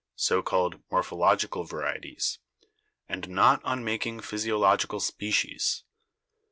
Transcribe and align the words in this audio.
so 0.15 0.41
called 0.41 0.81
morphological 0.89 1.63
varieties— 1.63 2.39
and 3.07 3.29
not 3.29 3.63
on 3.63 3.83
making 3.83 4.19
physiological 4.19 4.99
species. 4.99 5.83